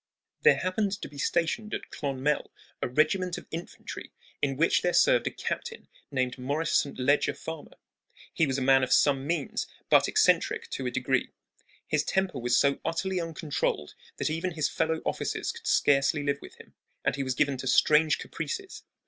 [0.41, 2.49] There happened to be stationed at Clonmel
[2.81, 6.97] a regiment of infantry in which there served a captain named Maurice St.
[6.97, 7.77] Leger Farmer.
[8.33, 11.29] He was a man of some means, but eccentric to a degree.
[11.87, 16.55] His temper was so utterly uncontrolled that even his fellow officers could scarcely live with
[16.55, 16.73] him,
[17.05, 18.81] and he was given to strange caprices.